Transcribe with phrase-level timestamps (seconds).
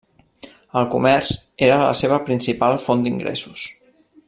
[0.79, 1.33] El comerç
[1.67, 3.69] era la seva principal font d'ingressos.